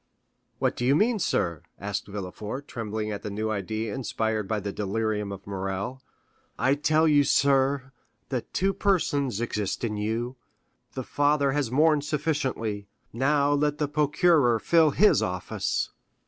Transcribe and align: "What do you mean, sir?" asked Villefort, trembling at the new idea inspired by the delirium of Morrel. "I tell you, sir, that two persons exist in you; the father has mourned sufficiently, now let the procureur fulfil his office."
"What 0.57 0.75
do 0.75 0.83
you 0.83 0.95
mean, 0.95 1.19
sir?" 1.19 1.61
asked 1.79 2.07
Villefort, 2.07 2.67
trembling 2.67 3.11
at 3.11 3.21
the 3.21 3.29
new 3.29 3.51
idea 3.51 3.93
inspired 3.93 4.47
by 4.47 4.59
the 4.59 4.73
delirium 4.73 5.31
of 5.31 5.45
Morrel. 5.45 6.01
"I 6.57 6.73
tell 6.73 7.07
you, 7.07 7.23
sir, 7.23 7.91
that 8.29 8.51
two 8.51 8.73
persons 8.73 9.39
exist 9.39 9.83
in 9.83 9.97
you; 9.97 10.37
the 10.93 11.03
father 11.03 11.51
has 11.51 11.69
mourned 11.69 12.03
sufficiently, 12.03 12.87
now 13.13 13.51
let 13.53 13.77
the 13.77 13.87
procureur 13.87 14.57
fulfil 14.57 14.89
his 14.89 15.21
office." 15.21 15.91